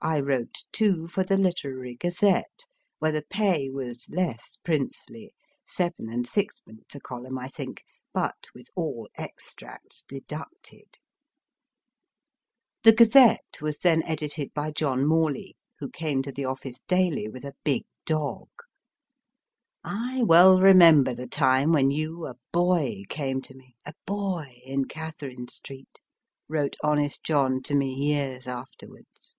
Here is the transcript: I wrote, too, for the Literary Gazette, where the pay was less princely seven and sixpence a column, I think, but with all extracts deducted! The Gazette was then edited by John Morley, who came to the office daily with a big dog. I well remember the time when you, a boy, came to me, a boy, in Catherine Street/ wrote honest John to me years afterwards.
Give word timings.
I 0.00 0.20
wrote, 0.20 0.64
too, 0.70 1.06
for 1.06 1.24
the 1.24 1.38
Literary 1.38 1.94
Gazette, 1.94 2.66
where 2.98 3.12
the 3.12 3.22
pay 3.22 3.70
was 3.70 4.06
less 4.10 4.56
princely 4.62 5.32
seven 5.64 6.10
and 6.12 6.28
sixpence 6.28 6.94
a 6.94 7.00
column, 7.00 7.38
I 7.38 7.48
think, 7.48 7.84
but 8.12 8.36
with 8.54 8.68
all 8.74 9.08
extracts 9.16 10.02
deducted! 10.02 10.98
The 12.82 12.92
Gazette 12.92 13.62
was 13.62 13.78
then 13.78 14.02
edited 14.02 14.52
by 14.52 14.72
John 14.72 15.06
Morley, 15.06 15.56
who 15.78 15.88
came 15.88 16.20
to 16.22 16.32
the 16.32 16.44
office 16.44 16.80
daily 16.86 17.26
with 17.28 17.44
a 17.46 17.54
big 17.64 17.86
dog. 18.04 18.50
I 19.82 20.22
well 20.24 20.60
remember 20.60 21.14
the 21.14 21.28
time 21.28 21.72
when 21.72 21.90
you, 21.90 22.26
a 22.26 22.34
boy, 22.52 23.04
came 23.08 23.40
to 23.40 23.54
me, 23.54 23.74
a 23.86 23.94
boy, 24.04 24.60
in 24.66 24.84
Catherine 24.84 25.48
Street/ 25.48 25.98
wrote 26.46 26.76
honest 26.82 27.24
John 27.24 27.62
to 27.62 27.74
me 27.74 27.94
years 27.94 28.46
afterwards. 28.46 29.36